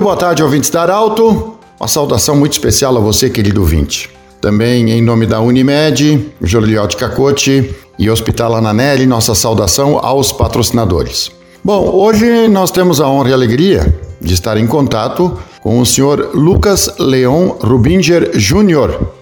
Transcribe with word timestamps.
Muito 0.00 0.08
boa 0.08 0.16
tarde, 0.16 0.42
ouvintes 0.42 0.70
da 0.70 0.80
Arauto. 0.80 1.58
Uma 1.78 1.86
saudação 1.86 2.34
muito 2.34 2.52
especial 2.52 2.96
a 2.96 3.00
você, 3.00 3.28
querido 3.28 3.60
ouvinte. 3.60 4.08
Também 4.40 4.90
em 4.90 5.02
nome 5.02 5.26
da 5.26 5.42
Unimed, 5.42 6.32
Joliote 6.40 6.96
Cacote 6.96 7.74
e 7.98 8.08
Hospital 8.08 8.56
Ananelli, 8.56 9.04
nossa 9.04 9.34
saudação 9.34 9.98
aos 10.02 10.32
patrocinadores. 10.32 11.30
Bom, 11.62 11.86
hoje 11.90 12.48
nós 12.48 12.70
temos 12.70 12.98
a 12.98 13.06
honra 13.06 13.28
e 13.28 13.32
a 13.32 13.34
alegria 13.34 13.94
de 14.18 14.32
estar 14.32 14.56
em 14.56 14.66
contato 14.66 15.38
com 15.62 15.78
o 15.78 15.84
senhor 15.84 16.30
Lucas 16.32 16.94
Leon 16.98 17.58
Rubinger 17.60 18.30
Júnior. 18.38 19.12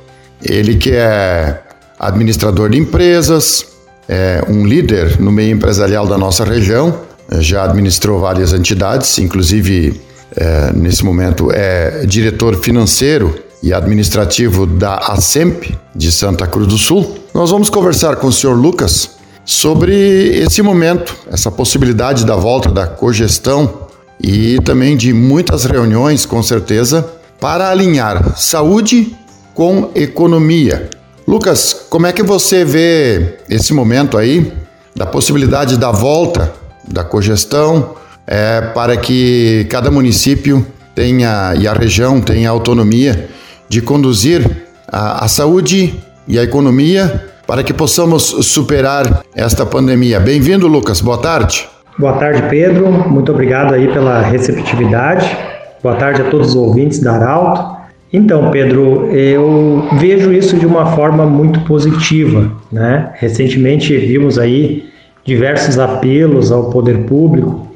Ele 0.40 0.76
que 0.76 0.92
é 0.92 1.60
administrador 1.98 2.70
de 2.70 2.78
empresas, 2.78 3.66
é 4.08 4.44
um 4.48 4.64
líder 4.64 5.20
no 5.20 5.32
meio 5.32 5.56
empresarial 5.56 6.06
da 6.06 6.16
nossa 6.16 6.44
região, 6.44 7.00
já 7.40 7.64
administrou 7.64 8.20
várias 8.20 8.52
entidades, 8.52 9.18
inclusive 9.18 10.06
é, 10.40 10.72
nesse 10.72 11.04
momento 11.04 11.50
é 11.52 12.06
diretor 12.06 12.56
financeiro 12.56 13.34
e 13.60 13.72
administrativo 13.72 14.66
da 14.66 14.96
ASEMP 14.98 15.76
de 15.94 16.12
Santa 16.12 16.46
Cruz 16.46 16.68
do 16.68 16.78
Sul. 16.78 17.18
Nós 17.34 17.50
vamos 17.50 17.68
conversar 17.68 18.16
com 18.16 18.28
o 18.28 18.32
senhor 18.32 18.54
Lucas 18.54 19.10
sobre 19.44 19.94
esse 20.38 20.62
momento, 20.62 21.16
essa 21.28 21.50
possibilidade 21.50 22.24
da 22.24 22.36
volta 22.36 22.70
da 22.70 22.86
cogestão 22.86 23.88
e 24.22 24.60
também 24.60 24.96
de 24.96 25.12
muitas 25.12 25.64
reuniões, 25.64 26.24
com 26.24 26.42
certeza, 26.42 27.08
para 27.40 27.68
alinhar 27.70 28.38
saúde 28.38 29.16
com 29.54 29.90
economia. 29.94 30.88
Lucas, 31.26 31.86
como 31.90 32.06
é 32.06 32.12
que 32.12 32.22
você 32.22 32.64
vê 32.64 33.38
esse 33.50 33.74
momento 33.74 34.16
aí 34.16 34.52
da 34.94 35.04
possibilidade 35.04 35.76
da 35.76 35.90
volta 35.90 36.52
da 36.86 37.02
cogestão 37.02 37.96
é, 38.28 38.60
para 38.60 38.94
que 38.98 39.66
cada 39.70 39.90
município 39.90 40.64
tenha 40.94 41.54
e 41.58 41.66
a 41.66 41.72
região 41.72 42.20
tenha 42.20 42.50
autonomia 42.50 43.26
de 43.68 43.80
conduzir 43.80 44.46
a, 44.86 45.24
a 45.24 45.28
saúde 45.28 45.94
e 46.26 46.38
a 46.38 46.42
economia 46.42 47.24
para 47.46 47.62
que 47.62 47.72
possamos 47.72 48.24
superar 48.24 49.22
esta 49.34 49.64
pandemia. 49.64 50.20
Bem-vindo, 50.20 50.66
Lucas. 50.68 51.00
Boa 51.00 51.16
tarde. 51.16 51.66
Boa 51.98 52.12
tarde, 52.12 52.42
Pedro. 52.50 52.90
Muito 53.08 53.32
obrigado 53.32 53.72
aí 53.74 53.88
pela 53.88 54.20
receptividade. 54.20 55.34
Boa 55.82 55.96
tarde 55.96 56.20
a 56.20 56.24
todos 56.26 56.50
os 56.50 56.54
ouvintes 56.54 56.98
da 56.98 57.14
Arauto. 57.14 57.78
Então, 58.12 58.50
Pedro, 58.50 59.06
eu 59.10 59.86
vejo 59.98 60.32
isso 60.32 60.56
de 60.58 60.66
uma 60.66 60.94
forma 60.94 61.24
muito 61.24 61.60
positiva, 61.60 62.50
né? 62.70 63.10
Recentemente 63.14 63.96
vimos 63.96 64.38
aí 64.38 64.84
diversos 65.24 65.78
apelos 65.78 66.52
ao 66.52 66.70
poder 66.70 66.98
público 67.04 67.67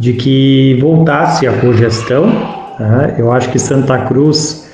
de 0.00 0.14
que 0.14 0.78
voltasse 0.80 1.46
a 1.46 1.52
cogestão. 1.52 2.26
Né? 2.78 3.16
Eu 3.18 3.30
acho 3.30 3.50
que 3.50 3.58
Santa 3.58 3.98
Cruz 3.98 4.68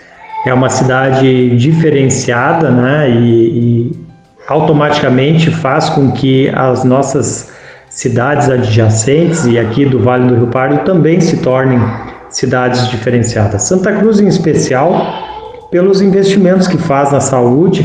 é 0.46 0.54
uma 0.54 0.70
cidade 0.70 1.56
diferenciada, 1.56 2.70
né? 2.70 3.10
E, 3.10 3.90
e 3.90 4.06
automaticamente 4.48 5.50
faz 5.50 5.90
com 5.90 6.12
que 6.12 6.48
as 6.54 6.84
nossas 6.84 7.50
cidades 7.90 8.48
adjacentes 8.48 9.44
e 9.46 9.58
aqui 9.58 9.84
do 9.84 9.98
Vale 9.98 10.28
do 10.28 10.36
Rio 10.36 10.46
Pardo 10.46 10.84
também 10.84 11.20
se 11.20 11.38
tornem 11.38 11.80
cidades 12.28 12.88
diferenciadas. 12.88 13.62
Santa 13.62 13.92
Cruz, 13.94 14.20
em 14.20 14.28
especial, 14.28 15.04
pelos 15.70 16.00
investimentos 16.00 16.68
que 16.68 16.78
faz 16.78 17.10
na 17.10 17.20
saúde, 17.20 17.84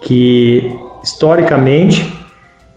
que 0.00 0.74
historicamente 1.02 2.10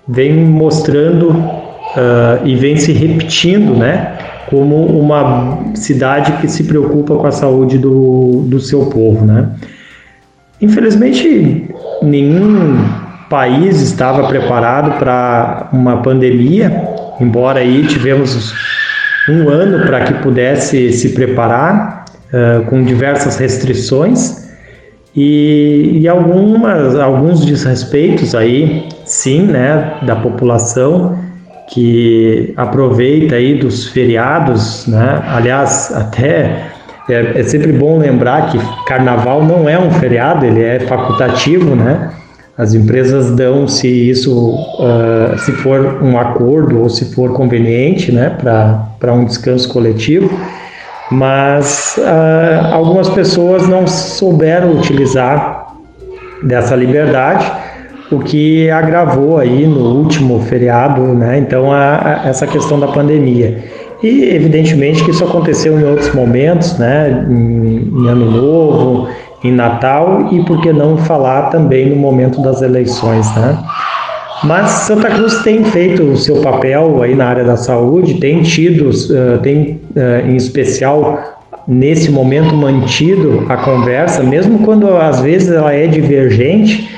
vem 0.05 0.33
mostrando 0.33 1.70
uh, 1.95 2.45
e 2.45 2.55
vem 2.55 2.77
se 2.77 2.91
repetindo, 2.91 3.75
né, 3.75 4.17
como 4.49 4.85
uma 4.85 5.75
cidade 5.75 6.33
que 6.33 6.47
se 6.47 6.63
preocupa 6.63 7.15
com 7.15 7.27
a 7.27 7.31
saúde 7.31 7.77
do, 7.77 8.43
do 8.47 8.59
seu 8.59 8.85
povo, 8.87 9.25
né. 9.25 9.49
Infelizmente, 10.61 11.69
nenhum 12.01 12.77
país 13.29 13.81
estava 13.81 14.27
preparado 14.27 14.99
para 14.99 15.69
uma 15.71 15.97
pandemia, 16.01 16.89
embora 17.19 17.59
aí 17.59 17.87
tivemos 17.87 18.53
um 19.29 19.49
ano 19.49 19.85
para 19.85 20.01
que 20.01 20.13
pudesse 20.15 20.91
se 20.91 21.09
preparar 21.09 22.05
uh, 22.27 22.65
com 22.65 22.83
diversas 22.83 23.37
restrições 23.37 24.49
e, 25.15 25.99
e, 26.01 26.07
algumas, 26.07 26.95
alguns 26.95 27.45
desrespeitos 27.45 28.33
aí, 28.33 28.87
sim, 29.05 29.41
né, 29.41 29.95
da 30.03 30.15
população 30.15 31.17
que 31.71 32.53
aproveita 32.57 33.35
aí 33.35 33.55
dos 33.55 33.87
feriados, 33.87 34.85
né? 34.87 35.23
Aliás, 35.27 35.91
até 35.95 36.67
é, 37.09 37.39
é 37.39 37.43
sempre 37.43 37.71
bom 37.71 37.97
lembrar 37.97 38.51
que 38.51 38.59
Carnaval 38.85 39.43
não 39.43 39.67
é 39.67 39.79
um 39.79 39.89
feriado, 39.91 40.45
ele 40.45 40.61
é 40.61 40.81
facultativo, 40.81 41.75
né? 41.75 42.11
As 42.57 42.73
empresas 42.73 43.31
dão 43.31 43.67
se 43.67 43.87
isso, 43.87 44.53
uh, 44.53 45.39
se 45.39 45.51
for 45.53 46.03
um 46.03 46.19
acordo 46.19 46.81
ou 46.81 46.89
se 46.89 47.13
for 47.15 47.33
conveniente, 47.33 48.11
né, 48.11 48.37
para 48.99 49.13
um 49.13 49.25
descanso 49.25 49.67
coletivo, 49.69 50.29
mas 51.09 51.97
uh, 51.97 52.73
algumas 52.73 53.09
pessoas 53.09 53.67
não 53.67 53.87
souberam 53.87 54.73
utilizar 54.73 55.73
dessa 56.43 56.75
liberdade, 56.75 57.51
o 58.11 58.19
que 58.19 58.69
agravou 58.69 59.37
aí 59.37 59.65
no 59.65 59.95
último 59.95 60.39
feriado, 60.41 61.01
né, 61.01 61.37
então 61.37 61.71
a, 61.71 62.23
a, 62.23 62.29
essa 62.29 62.45
questão 62.45 62.79
da 62.79 62.87
pandemia. 62.87 63.63
E 64.03 64.23
evidentemente 64.35 65.03
que 65.03 65.11
isso 65.11 65.23
aconteceu 65.23 65.79
em 65.79 65.83
outros 65.83 66.13
momentos, 66.13 66.77
né, 66.77 67.25
em, 67.29 67.89
em 67.93 68.07
ano 68.07 68.29
novo, 68.29 69.07
em 69.43 69.51
Natal 69.51 70.29
e 70.31 70.43
por 70.43 70.61
que 70.61 70.71
não 70.71 70.97
falar 70.97 71.49
também 71.49 71.89
no 71.89 71.95
momento 71.95 72.41
das 72.41 72.61
eleições, 72.61 73.33
né? 73.35 73.57
Mas 74.43 74.71
Santa 74.71 75.07
Cruz 75.09 75.43
tem 75.43 75.63
feito 75.63 76.01
o 76.01 76.17
seu 76.17 76.41
papel 76.41 77.01
aí 77.03 77.13
na 77.13 77.27
área 77.27 77.43
da 77.43 77.55
saúde, 77.55 78.15
tem 78.15 78.41
tido, 78.41 78.89
uh, 78.89 79.37
tem 79.39 79.79
uh, 79.95 80.27
em 80.27 80.35
especial 80.35 81.39
nesse 81.67 82.11
momento 82.11 82.55
mantido 82.55 83.45
a 83.49 83.57
conversa, 83.57 84.23
mesmo 84.23 84.59
quando 84.59 84.95
às 84.97 85.21
vezes 85.21 85.51
ela 85.51 85.73
é 85.73 85.85
divergente, 85.85 86.89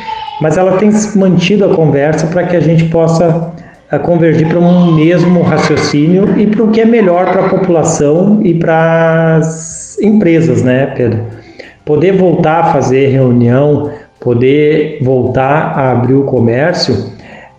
mas 0.42 0.58
ela 0.58 0.78
tem 0.78 0.90
mantido 1.16 1.66
a 1.66 1.76
conversa 1.76 2.28
para 2.28 2.44
que 2.44 2.56
a 2.56 2.60
gente 2.60 2.86
possa 2.86 3.52
uh, 3.92 4.00
convergir 4.00 4.48
para 4.48 4.60
um 4.60 4.94
mesmo 4.94 5.42
raciocínio 5.42 6.38
e 6.40 6.48
para 6.48 6.64
o 6.64 6.72
que 6.72 6.82
é 6.82 6.86
melhor 6.86 7.32
para 7.32 7.46
a 7.46 7.50
população 7.50 8.40
e 8.44 8.54
para 8.54 9.38
as 9.38 9.98
empresas, 10.02 10.64
né, 10.64 10.88
Pedro? 10.88 11.24
Poder 11.86 12.14
voltar 12.14 12.60
a 12.60 12.74
fazer 12.74 13.08
reunião, 13.08 13.92
poder 14.20 15.00
voltar 15.02 15.74
a 15.78 15.92
abrir 15.92 16.14
o 16.14 16.24
comércio 16.24 17.12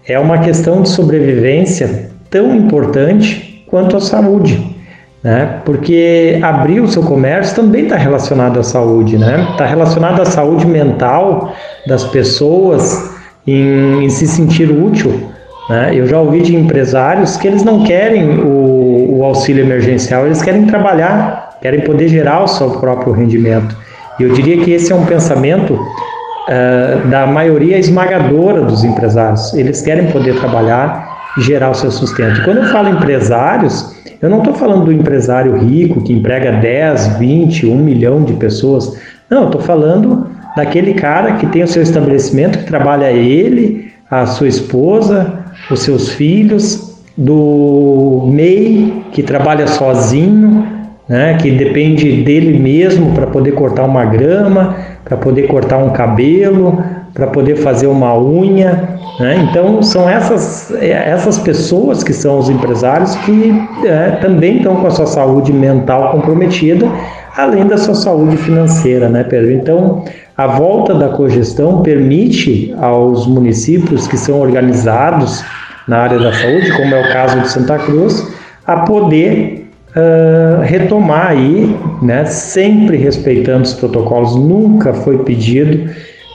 é 0.06 0.18
uma 0.18 0.38
questão 0.38 0.82
de 0.82 0.88
sobrevivência 0.88 2.10
tão 2.30 2.54
importante 2.54 3.64
quanto 3.66 3.96
a 3.96 4.00
saúde. 4.00 4.73
Né? 5.24 5.60
Porque 5.64 6.38
abrir 6.42 6.80
o 6.80 6.86
seu 6.86 7.02
comércio 7.02 7.56
também 7.56 7.84
está 7.84 7.96
relacionado 7.96 8.60
à 8.60 8.62
saúde, 8.62 9.16
né? 9.16 9.48
Está 9.52 9.64
relacionado 9.64 10.20
à 10.20 10.26
saúde 10.26 10.66
mental 10.66 11.54
das 11.86 12.04
pessoas 12.04 13.10
em, 13.46 14.04
em 14.04 14.10
se 14.10 14.26
sentir 14.26 14.70
útil. 14.70 15.30
Né? 15.70 15.92
Eu 15.94 16.06
já 16.06 16.20
ouvi 16.20 16.42
de 16.42 16.54
empresários 16.54 17.38
que 17.38 17.48
eles 17.48 17.64
não 17.64 17.84
querem 17.84 18.38
o, 18.38 19.18
o 19.18 19.24
auxílio 19.24 19.64
emergencial, 19.64 20.26
eles 20.26 20.42
querem 20.42 20.66
trabalhar, 20.66 21.56
querem 21.62 21.80
poder 21.80 22.08
gerar 22.08 22.44
o 22.44 22.46
seu 22.46 22.72
próprio 22.72 23.14
rendimento. 23.14 23.74
E 24.20 24.24
eu 24.24 24.32
diria 24.34 24.62
que 24.62 24.72
esse 24.72 24.92
é 24.92 24.94
um 24.94 25.06
pensamento 25.06 25.72
uh, 25.72 27.08
da 27.08 27.26
maioria 27.26 27.78
esmagadora 27.78 28.60
dos 28.60 28.84
empresários. 28.84 29.54
Eles 29.54 29.80
querem 29.80 30.10
poder 30.10 30.38
trabalhar 30.38 31.14
gerar 31.38 31.70
o 31.70 31.74
seu 31.74 31.90
sustento. 31.90 32.44
Quando 32.44 32.58
eu 32.58 32.64
falo 32.66 32.90
empresários, 32.90 33.92
eu 34.24 34.30
não 34.30 34.38
estou 34.38 34.54
falando 34.54 34.86
do 34.86 34.92
empresário 34.92 35.54
rico 35.58 36.00
que 36.00 36.10
emprega 36.10 36.50
10, 36.52 37.18
20, 37.18 37.66
1 37.66 37.76
milhão 37.76 38.24
de 38.24 38.32
pessoas. 38.32 38.98
Não, 39.28 39.44
estou 39.44 39.60
falando 39.60 40.26
daquele 40.56 40.94
cara 40.94 41.32
que 41.32 41.46
tem 41.48 41.62
o 41.62 41.68
seu 41.68 41.82
estabelecimento, 41.82 42.60
que 42.60 42.64
trabalha 42.64 43.10
ele, 43.12 43.92
a 44.10 44.24
sua 44.24 44.48
esposa, 44.48 45.30
os 45.70 45.80
seus 45.80 46.08
filhos, 46.08 47.04
do 47.18 48.26
MEI, 48.32 49.04
que 49.12 49.22
trabalha 49.22 49.66
sozinho, 49.66 50.66
né, 51.06 51.36
que 51.36 51.50
depende 51.50 52.22
dele 52.22 52.58
mesmo 52.58 53.12
para 53.12 53.26
poder 53.26 53.52
cortar 53.52 53.84
uma 53.84 54.06
grama, 54.06 54.74
para 55.04 55.18
poder 55.18 55.48
cortar 55.48 55.76
um 55.76 55.90
cabelo, 55.90 56.82
para 57.14 57.28
poder 57.28 57.56
fazer 57.56 57.86
uma 57.86 58.18
unha. 58.18 58.98
Né? 59.20 59.46
Então, 59.48 59.80
são 59.80 60.08
essas, 60.08 60.72
essas 60.82 61.38
pessoas 61.38 62.02
que 62.02 62.12
são 62.12 62.38
os 62.38 62.50
empresários 62.50 63.14
que 63.16 63.54
é, 63.84 64.18
também 64.20 64.56
estão 64.56 64.76
com 64.76 64.86
a 64.88 64.90
sua 64.90 65.06
saúde 65.06 65.52
mental 65.52 66.10
comprometida, 66.10 66.86
além 67.36 67.66
da 67.66 67.78
sua 67.78 67.94
saúde 67.94 68.36
financeira, 68.36 69.08
né, 69.08 69.22
Pedro? 69.22 69.52
Então, 69.52 70.04
a 70.36 70.48
volta 70.48 70.92
da 70.92 71.10
cogestão 71.10 71.82
permite 71.82 72.74
aos 72.80 73.26
municípios 73.26 74.08
que 74.08 74.16
são 74.16 74.40
organizados 74.40 75.44
na 75.86 75.98
área 75.98 76.18
da 76.18 76.32
saúde, 76.32 76.72
como 76.72 76.92
é 76.92 77.00
o 77.00 77.12
caso 77.12 77.40
de 77.40 77.48
Santa 77.48 77.78
Cruz, 77.78 78.26
a 78.66 78.78
poder 78.78 79.68
uh, 79.90 80.62
retomar 80.62 81.28
aí, 81.28 81.76
né, 82.02 82.24
sempre 82.24 82.96
respeitando 82.96 83.62
os 83.62 83.74
protocolos, 83.74 84.34
nunca 84.34 84.92
foi 84.92 85.18
pedido 85.18 85.88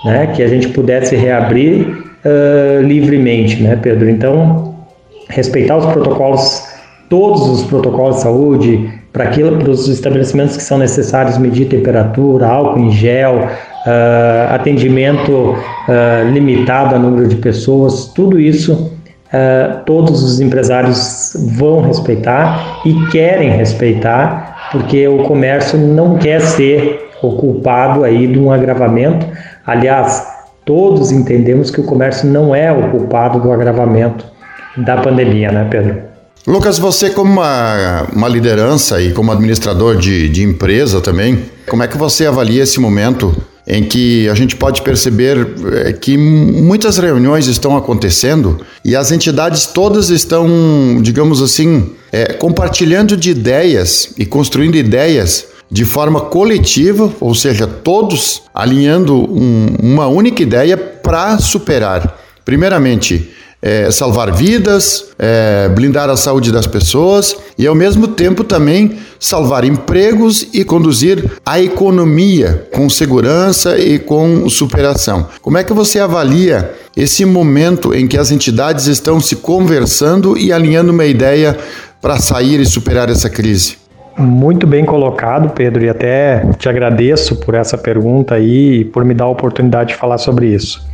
né, 0.06 0.28
que 0.28 0.44
a 0.44 0.48
gente 0.48 0.70
pudesse 0.70 1.16
reabrir 1.16 1.88
uh, 2.26 2.82
livremente, 2.82 3.62
né, 3.62 3.76
Pedro? 3.76 4.10
Então, 4.10 4.76
respeitar 5.30 5.78
os 5.78 5.86
protocolos, 5.86 6.64
todos 7.10 7.48
os 7.50 7.64
protocolos 7.64 8.18
de 8.18 8.22
saúde, 8.22 8.94
para 9.12 9.32
os 9.70 9.88
estabelecimentos 9.88 10.56
que 10.56 10.64
são 10.64 10.78
necessários 10.78 11.38
medir 11.38 11.68
temperatura, 11.68 12.48
álcool 12.48 12.80
em 12.80 12.92
gel, 12.92 13.38
uh, 13.38 14.54
atendimento 14.54 15.32
uh, 15.32 16.30
limitado 16.32 16.96
a 16.96 17.00
número 17.00 17.28
de 17.28 17.36
pessoas, 17.38 18.06
tudo 18.14 18.40
isso 18.40 18.92
uh, 19.30 19.84
todos 19.86 20.24
os 20.24 20.40
empresários 20.40 21.36
vão 21.58 21.82
respeitar 21.82 22.82
e 22.86 22.94
querem 23.08 23.50
respeitar, 23.52 24.70
porque 24.72 25.08
o 25.08 25.24
comércio 25.24 25.78
não 25.78 26.18
quer 26.18 26.42
ser 26.42 27.10
o 27.22 27.34
culpado 27.34 28.04
aí 28.04 28.28
de 28.28 28.40
um 28.40 28.52
agravamento. 28.52 29.26
Aliás, 29.70 30.24
todos 30.66 31.12
entendemos 31.12 31.70
que 31.70 31.80
o 31.80 31.84
comércio 31.84 32.28
não 32.28 32.56
é 32.56 32.72
o 32.72 32.90
culpado 32.90 33.40
do 33.40 33.52
agravamento 33.52 34.26
da 34.76 34.98
pandemia, 34.98 35.52
né, 35.52 35.68
Pedro? 35.70 36.02
Lucas, 36.48 36.80
você 36.80 37.12
como 37.12 37.32
uma, 37.32 38.08
uma 38.12 38.28
liderança 38.28 39.00
e 39.00 39.12
como 39.14 39.32
administrador 39.32 39.96
de, 39.96 40.28
de 40.28 40.42
empresa 40.42 41.02
também, 41.02 41.46
como 41.68 41.84
é 41.84 41.88
que 41.88 42.00
você 42.00 42.26
avalia 42.26 42.64
esse 42.64 42.80
momento 42.80 43.36
em 43.68 43.84
que 43.84 44.28
a 44.28 44.34
gente 44.34 44.56
pode 44.56 44.82
perceber 44.82 45.38
eh, 45.86 45.94
que 45.94 46.18
muitas 46.18 46.98
reuniões 46.98 47.46
estão 47.46 47.78
acontecendo 47.78 48.66
e 48.84 48.96
as 48.96 49.12
entidades 49.12 49.68
todas 49.68 50.10
estão, 50.10 50.48
digamos 51.00 51.44
assim, 51.44 51.92
é, 52.12 52.34
compartilhando 52.34 53.16
de 53.16 53.30
ideias 53.30 54.16
e 54.18 54.26
construindo 54.26 54.76
ideias 54.76 55.46
de 55.72 55.86
forma 55.86 56.22
coletiva, 56.22 57.12
ou 57.20 57.36
seja, 57.36 57.68
todos 57.68 58.44
alinhando 58.54 59.16
um, 59.16 59.68
uma 59.82 60.08
única 60.08 60.42
ideia 60.42 60.76
para 60.76 61.38
superar, 61.38 62.18
primeiramente, 62.44 63.32
é, 63.62 63.92
salvar 63.92 64.34
vidas, 64.34 65.06
é, 65.18 65.70
blindar 65.70 66.10
a 66.10 66.16
saúde 66.16 66.52
das 66.52 66.66
pessoas 66.66 67.36
e, 67.58 67.68
ao 67.68 67.76
mesmo 67.76 68.08
tempo, 68.08 68.44
também 68.44 68.98
salvar 69.20 69.66
empregos 69.66 70.48
e 70.54 70.64
conduzir 70.64 71.30
a 71.46 71.60
economia 71.60 72.68
com 72.74 72.90
segurança 72.90 73.78
e 73.78 74.00
com 74.00 74.48
superação. 74.50 75.28
Como 75.42 75.58
é 75.58 75.64
que 75.64 75.74
você 75.74 76.00
avalia 76.00 76.74
esse 76.96 77.26
momento 77.26 77.94
em 77.94 78.08
que 78.08 78.18
as 78.18 78.32
entidades 78.32 78.88
estão 78.88 79.20
se 79.20 79.36
conversando 79.36 80.38
e 80.38 80.54
alinhando 80.54 80.94
uma 80.94 81.06
ideia 81.06 81.58
para 82.02 82.18
sair 82.18 82.62
e 82.62 82.66
superar 82.66 83.10
essa 83.10 83.30
crise? 83.30 83.89
Muito 84.20 84.68
bem 84.68 84.84
colocado, 84.84 85.54
Pedro, 85.54 85.82
e 85.82 85.88
até 85.88 86.44
te 86.58 86.68
agradeço 86.68 87.38
por 87.38 87.56
essa 87.56 87.78
pergunta 87.78 88.36
aí 88.36 88.82
e 88.82 88.86
por 88.86 89.06
me 89.06 89.14
dar 89.14 89.24
a 89.24 89.30
oportunidade 89.30 89.90
de 89.90 89.96
falar 89.96 90.18
sobre 90.18 90.48
isso. 90.48 90.86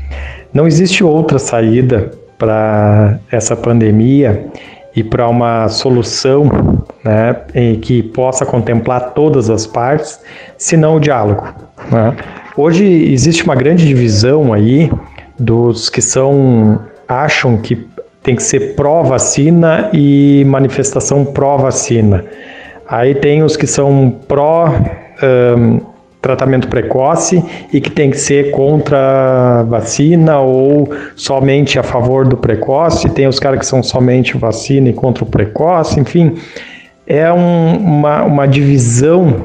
Não 0.54 0.68
existe 0.68 1.04
outra 1.04 1.40
saída 1.40 2.12
para 2.38 3.18
essa 3.32 3.56
pandemia 3.56 4.46
e 4.96 5.04
para 5.04 5.28
uma 5.28 5.68
solução 5.70 6.84
né, 7.04 7.36
em 7.56 7.80
que 7.80 8.04
possa 8.04 8.46
contemplar 8.46 9.14
todas 9.16 9.50
as 9.50 9.66
partes, 9.66 10.20
senão 10.56 10.98
o 10.98 11.00
diálogo. 11.00 11.48
Né? 11.92 12.16
Hoje 12.56 12.86
existe 12.86 13.44
uma 13.44 13.56
grande 13.56 13.88
divisão 13.88 14.54
aí 14.54 14.92
dos 15.40 15.90
que 15.90 16.02
são 16.02 16.80
acham 17.08 17.58
que 17.58 17.88
tem 18.22 18.36
que 18.36 18.44
ser 18.44 18.76
pró-vacina 18.76 19.90
e 19.92 20.44
manifestação 20.46 21.26
pró-vacina. 21.26 22.24
Aí 22.88 23.16
tem 23.16 23.44
os 23.44 23.58
que 23.58 23.66
são 23.66 24.14
pró 24.28 24.72
um, 25.58 25.80
tratamento 26.26 26.68
precoce 26.68 27.44
e 27.72 27.80
que 27.80 27.92
tem 27.92 28.10
que 28.10 28.18
ser 28.18 28.50
contra 28.50 29.62
vacina 29.64 30.40
ou 30.40 30.90
somente 31.16 31.78
a 31.78 31.84
favor 31.84 32.28
do 32.28 32.36
precoce. 32.36 33.08
Tem 33.12 33.28
os 33.28 33.40
caras 33.40 33.60
que 33.60 33.66
são 33.68 33.84
somente 33.84 34.36
vacina 34.36 34.90
e 34.90 34.94
contra 34.94 35.24
o 35.24 35.28
precoce, 35.28 36.00
enfim. 36.00 36.36
É 37.06 37.32
um, 37.32 37.78
uma, 37.78 38.24
uma 38.24 38.48
divisão 38.48 39.36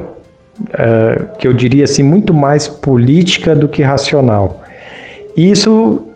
uh, 0.60 1.36
que 1.36 1.46
eu 1.46 1.52
diria 1.52 1.84
assim, 1.84 2.02
muito 2.02 2.32
mais 2.32 2.66
política 2.66 3.54
do 3.54 3.68
que 3.68 3.82
racional. 3.82 4.62
Isso, 5.36 6.06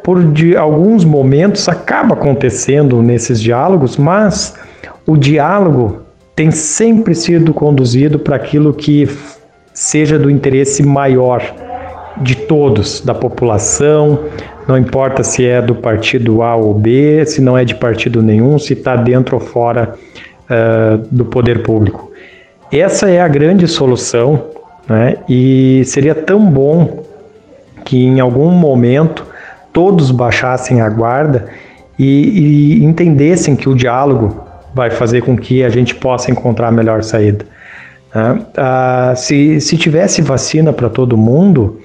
por 0.00 0.22
de 0.22 0.56
alguns 0.56 1.04
momentos, 1.04 1.68
acaba 1.68 2.14
acontecendo 2.14 3.02
nesses 3.02 3.40
diálogos, 3.40 3.96
mas 3.96 4.54
o 5.04 5.16
diálogo 5.16 6.03
tem 6.34 6.50
sempre 6.50 7.14
sido 7.14 7.54
conduzido 7.54 8.18
para 8.18 8.36
aquilo 8.36 8.72
que 8.72 9.08
seja 9.72 10.18
do 10.18 10.30
interesse 10.30 10.82
maior 10.82 11.42
de 12.18 12.36
todos, 12.36 13.00
da 13.00 13.14
população, 13.14 14.20
não 14.66 14.78
importa 14.78 15.22
se 15.22 15.44
é 15.44 15.60
do 15.60 15.74
partido 15.74 16.42
A 16.42 16.56
ou 16.56 16.72
B, 16.74 17.24
se 17.26 17.40
não 17.40 17.56
é 17.56 17.64
de 17.64 17.74
partido 17.74 18.22
nenhum, 18.22 18.58
se 18.58 18.72
está 18.72 18.96
dentro 18.96 19.36
ou 19.36 19.40
fora 19.40 19.94
uh, 20.48 20.98
do 21.10 21.24
poder 21.24 21.62
público. 21.62 22.10
Essa 22.72 23.10
é 23.10 23.20
a 23.20 23.28
grande 23.28 23.68
solução, 23.68 24.46
né? 24.88 25.16
e 25.28 25.82
seria 25.84 26.14
tão 26.14 26.44
bom 26.44 27.04
que 27.84 28.02
em 28.02 28.20
algum 28.20 28.50
momento 28.50 29.26
todos 29.72 30.10
baixassem 30.10 30.80
a 30.80 30.88
guarda 30.88 31.46
e, 31.98 32.78
e 32.80 32.84
entendessem 32.84 33.54
que 33.54 33.68
o 33.68 33.74
diálogo 33.74 34.44
vai 34.74 34.90
fazer 34.90 35.22
com 35.22 35.36
que 35.36 35.62
a 35.62 35.68
gente 35.68 35.94
possa 35.94 36.30
encontrar 36.30 36.68
a 36.68 36.72
melhor 36.72 37.02
saída. 37.02 37.46
Uh, 38.14 39.16
se, 39.16 39.60
se 39.60 39.76
tivesse 39.76 40.22
vacina 40.22 40.72
para 40.72 40.88
todo 40.88 41.16
mundo, 41.16 41.80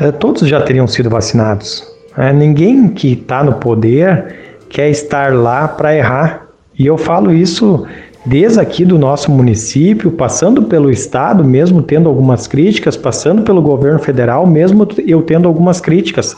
uh, 0.00 0.12
todos 0.12 0.46
já 0.48 0.60
teriam 0.60 0.86
sido 0.86 1.10
vacinados. 1.10 1.80
Uh, 2.16 2.32
ninguém 2.32 2.88
que 2.88 3.12
está 3.12 3.42
no 3.42 3.54
poder 3.54 4.36
quer 4.68 4.88
estar 4.90 5.34
lá 5.34 5.66
para 5.66 5.96
errar. 5.96 6.46
E 6.78 6.86
eu 6.86 6.96
falo 6.96 7.32
isso 7.32 7.86
desde 8.24 8.60
aqui 8.60 8.84
do 8.84 8.96
nosso 8.96 9.30
município, 9.30 10.12
passando 10.12 10.62
pelo 10.62 10.90
estado, 10.90 11.44
mesmo 11.44 11.82
tendo 11.82 12.08
algumas 12.08 12.46
críticas, 12.46 12.96
passando 12.96 13.42
pelo 13.42 13.60
governo 13.60 13.98
federal, 13.98 14.46
mesmo 14.46 14.86
eu 15.06 15.22
tendo 15.22 15.48
algumas 15.48 15.80
críticas. 15.80 16.36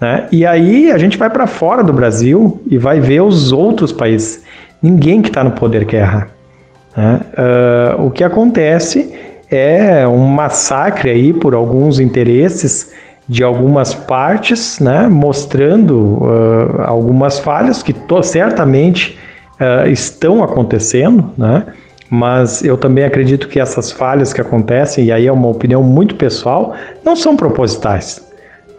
Né? 0.00 0.26
E 0.32 0.46
aí 0.46 0.90
a 0.90 0.96
gente 0.96 1.18
vai 1.18 1.28
para 1.28 1.46
fora 1.46 1.84
do 1.84 1.92
Brasil 1.92 2.60
e 2.66 2.78
vai 2.78 2.98
ver 2.98 3.20
os 3.20 3.52
outros 3.52 3.92
países. 3.92 4.42
Ninguém 4.82 5.22
que 5.22 5.28
está 5.28 5.44
no 5.44 5.52
poder 5.52 5.84
quer 5.84 6.02
errar. 6.02 6.28
Né? 6.96 7.20
Uh, 7.98 8.06
o 8.06 8.10
que 8.10 8.24
acontece 8.24 9.12
é 9.50 10.06
um 10.06 10.26
massacre 10.26 11.10
aí 11.10 11.32
por 11.32 11.54
alguns 11.54 11.98
interesses 11.98 12.92
de 13.28 13.44
algumas 13.44 13.94
partes, 13.94 14.80
né, 14.80 15.06
mostrando 15.06 16.18
uh, 16.18 16.82
algumas 16.84 17.38
falhas 17.38 17.80
que 17.80 17.94
certamente 18.24 19.16
uh, 19.60 19.88
estão 19.88 20.42
acontecendo, 20.42 21.30
né, 21.38 21.64
mas 22.10 22.64
eu 22.64 22.76
também 22.76 23.04
acredito 23.04 23.46
que 23.46 23.60
essas 23.60 23.92
falhas 23.92 24.32
que 24.32 24.40
acontecem, 24.40 25.04
e 25.04 25.12
aí 25.12 25.28
é 25.28 25.32
uma 25.32 25.46
opinião 25.46 25.80
muito 25.80 26.16
pessoal, 26.16 26.74
não 27.04 27.14
são 27.14 27.36
propositais. 27.36 28.20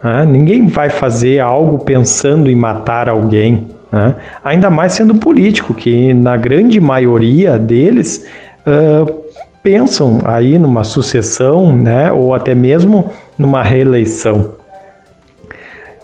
Né? 0.04 0.26
Ninguém 0.26 0.66
vai 0.66 0.90
fazer 0.90 1.40
algo 1.40 1.78
pensando 1.78 2.50
em 2.50 2.54
matar 2.54 3.08
alguém, 3.08 3.68
né? 3.92 4.14
Ainda 4.42 4.70
mais 4.70 4.94
sendo 4.94 5.14
político, 5.16 5.74
que 5.74 6.14
na 6.14 6.36
grande 6.36 6.80
maioria 6.80 7.58
deles 7.58 8.26
uh, 8.66 9.22
pensam 9.62 10.20
aí 10.24 10.58
numa 10.58 10.82
sucessão, 10.82 11.76
né, 11.76 12.10
ou 12.10 12.34
até 12.34 12.54
mesmo 12.54 13.12
numa 13.38 13.62
reeleição. 13.62 14.54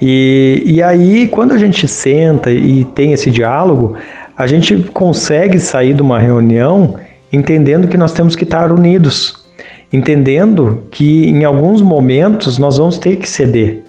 E, 0.00 0.62
e 0.64 0.82
aí, 0.82 1.26
quando 1.26 1.52
a 1.52 1.58
gente 1.58 1.88
senta 1.88 2.52
e 2.52 2.84
tem 2.84 3.12
esse 3.12 3.30
diálogo, 3.30 3.96
a 4.36 4.46
gente 4.46 4.76
consegue 4.92 5.58
sair 5.58 5.94
de 5.94 6.02
uma 6.02 6.20
reunião 6.20 6.94
entendendo 7.32 7.88
que 7.88 7.96
nós 7.96 8.12
temos 8.12 8.36
que 8.36 8.44
estar 8.44 8.70
unidos, 8.70 9.44
entendendo 9.92 10.84
que 10.90 11.28
em 11.28 11.44
alguns 11.44 11.82
momentos 11.82 12.58
nós 12.58 12.78
vamos 12.78 12.98
ter 12.98 13.16
que 13.16 13.28
ceder 13.28 13.82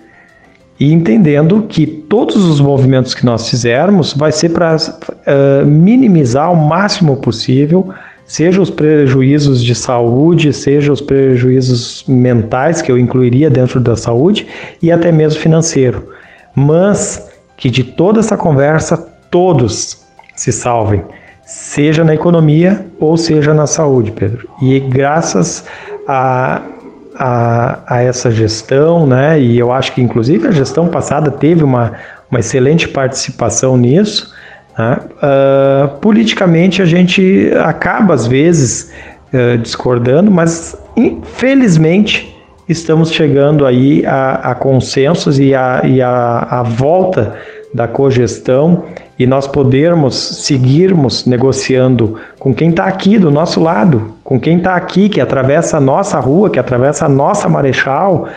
e 0.79 0.93
entendendo 0.93 1.65
que 1.67 1.85
todos 1.85 2.37
os 2.37 2.61
movimentos 2.61 3.13
que 3.13 3.25
nós 3.25 3.49
fizermos 3.49 4.13
vai 4.13 4.31
ser 4.31 4.49
para 4.49 4.77
uh, 4.77 5.65
minimizar 5.65 6.51
o 6.51 6.55
máximo 6.55 7.17
possível, 7.17 7.89
seja 8.25 8.61
os 8.61 8.69
prejuízos 8.69 9.61
de 9.61 9.75
saúde, 9.75 10.53
seja 10.53 10.93
os 10.93 11.01
prejuízos 11.01 12.05
mentais 12.07 12.81
que 12.81 12.91
eu 12.91 12.97
incluiria 12.97 13.49
dentro 13.49 13.79
da 13.79 13.97
saúde 13.97 14.47
e 14.81 14.91
até 14.91 15.11
mesmo 15.11 15.41
financeiro, 15.41 16.09
mas 16.55 17.27
que 17.57 17.69
de 17.69 17.83
toda 17.83 18.21
essa 18.21 18.37
conversa 18.37 18.95
todos 19.29 20.05
se 20.35 20.51
salvem, 20.51 21.03
seja 21.43 22.03
na 22.05 22.13
economia 22.13 22.85
ou 22.99 23.17
seja 23.17 23.53
na 23.53 23.67
saúde, 23.67 24.11
Pedro. 24.11 24.47
E 24.61 24.79
graças 24.79 25.65
a 26.07 26.61
a, 27.19 27.79
a, 27.85 28.01
essa 28.01 28.31
gestão, 28.31 29.05
né? 29.05 29.39
E 29.39 29.59
eu 29.59 29.73
acho 29.73 29.93
que 29.93 30.01
inclusive 30.01 30.47
a 30.47 30.51
gestão 30.51 30.87
passada 30.87 31.29
teve 31.29 31.63
uma, 31.63 31.91
uma 32.31 32.39
excelente 32.39 32.87
participação 32.87 33.75
nisso. 33.75 34.33
Né? 34.77 34.97
Uh, 35.17 35.99
politicamente 35.99 36.81
a 36.81 36.85
gente 36.85 37.51
acaba 37.65 38.13
às 38.13 38.25
vezes 38.25 38.93
uh, 39.33 39.57
discordando, 39.57 40.31
mas 40.31 40.77
infelizmente 40.95 42.33
estamos 42.69 43.11
chegando 43.11 43.65
aí 43.65 44.05
a, 44.05 44.51
a 44.51 44.55
consensos 44.55 45.39
e 45.39 45.53
a, 45.53 45.81
e 45.83 46.01
a, 46.01 46.47
a 46.49 46.63
volta 46.63 47.35
da 47.73 47.87
cogestão 47.87 48.83
e 49.17 49.27
nós 49.27 49.47
podermos 49.47 50.15
seguirmos 50.15 51.25
negociando 51.25 52.15
com 52.39 52.53
quem 52.53 52.69
está 52.69 52.85
aqui 52.85 53.17
do 53.17 53.29
nosso 53.29 53.61
lado, 53.61 54.13
com 54.23 54.39
quem 54.39 54.57
está 54.57 54.75
aqui, 54.75 55.09
que 55.09 55.21
atravessa 55.21 55.77
a 55.77 55.81
nossa 55.81 56.19
rua, 56.19 56.49
que 56.49 56.59
atravessa 56.59 57.05
a 57.05 57.09
nossa 57.09 57.49
Marechal, 57.49 58.27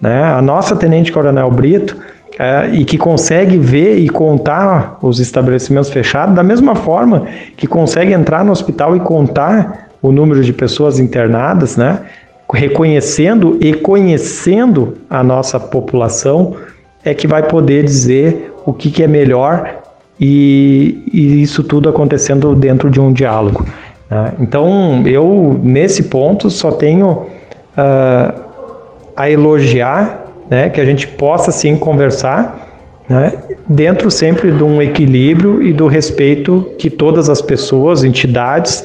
né, 0.00 0.24
a 0.24 0.40
nossa 0.40 0.74
Tenente 0.74 1.12
Coronel 1.12 1.50
Brito, 1.50 1.96
é, 2.38 2.70
e 2.72 2.84
que 2.84 2.96
consegue 2.96 3.58
ver 3.58 3.98
e 3.98 4.08
contar 4.08 4.98
os 5.02 5.20
estabelecimentos 5.20 5.90
fechados, 5.90 6.34
da 6.34 6.42
mesma 6.42 6.74
forma 6.74 7.26
que 7.56 7.66
consegue 7.66 8.12
entrar 8.12 8.44
no 8.44 8.50
hospital 8.50 8.96
e 8.96 9.00
contar 9.00 9.90
o 10.00 10.10
número 10.10 10.42
de 10.42 10.52
pessoas 10.52 10.98
internadas, 10.98 11.76
né? 11.76 12.00
reconhecendo 12.52 13.58
e 13.60 13.74
conhecendo 13.74 14.96
a 15.08 15.22
nossa 15.22 15.60
população, 15.60 16.56
é 17.04 17.14
que 17.14 17.26
vai 17.26 17.42
poder 17.42 17.84
dizer 17.84 18.49
o 18.64 18.72
que, 18.72 18.90
que 18.90 19.02
é 19.02 19.06
melhor 19.06 19.80
e, 20.20 21.02
e, 21.12 21.42
isso 21.42 21.64
tudo 21.64 21.88
acontecendo 21.88 22.54
dentro 22.54 22.90
de 22.90 23.00
um 23.00 23.12
diálogo. 23.12 23.66
Né? 24.10 24.32
Então, 24.40 25.02
eu, 25.06 25.58
nesse 25.62 26.04
ponto, 26.04 26.50
só 26.50 26.70
tenho 26.70 27.08
uh, 27.08 28.40
a 29.16 29.30
elogiar 29.30 30.26
né, 30.48 30.68
que 30.68 30.80
a 30.80 30.84
gente 30.84 31.06
possa 31.06 31.50
sim 31.50 31.76
conversar 31.76 32.68
né, 33.08 33.32
dentro 33.68 34.10
sempre 34.10 34.52
de 34.52 34.62
um 34.62 34.82
equilíbrio 34.82 35.62
e 35.62 35.72
do 35.72 35.86
respeito 35.86 36.70
que 36.78 36.90
todas 36.90 37.28
as 37.28 37.40
pessoas, 37.40 38.04
entidades, 38.04 38.84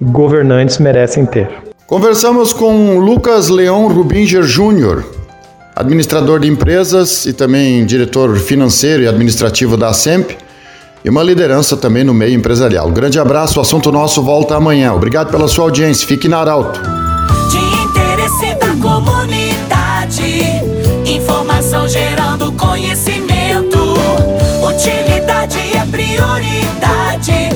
governantes 0.00 0.78
merecem 0.78 1.26
ter. 1.26 1.48
Conversamos 1.86 2.52
com 2.52 2.98
Lucas 2.98 3.48
Leão 3.48 3.88
Rubinger 3.88 4.42
Júnior, 4.42 5.04
administrador 5.76 6.40
de 6.40 6.48
empresas 6.48 7.26
e 7.26 7.34
também 7.34 7.84
diretor 7.84 8.38
financeiro 8.38 9.02
e 9.02 9.08
administrativo 9.08 9.76
da 9.76 9.92
SEMP 9.92 10.34
e 11.04 11.10
uma 11.10 11.22
liderança 11.22 11.76
também 11.76 12.02
no 12.02 12.14
meio 12.14 12.34
empresarial. 12.34 12.90
grande 12.90 13.18
abraço, 13.20 13.58
o 13.58 13.62
assunto 13.62 13.92
nosso 13.92 14.22
volta 14.22 14.56
amanhã. 14.56 14.94
Obrigado 14.94 15.30
pela 15.30 15.46
sua 15.46 15.64
audiência, 15.64 16.08
fique 16.08 16.28
na 16.28 16.38
Arauto. 16.38 16.80
De 17.50 17.58
interesse 17.84 18.54
da 18.58 18.68
comunidade, 18.80 20.42
informação 21.04 21.86
gerando 21.86 22.50
conhecimento, 22.52 23.78
utilidade 24.66 25.58
é 25.74 25.86
prioridade. 25.90 27.55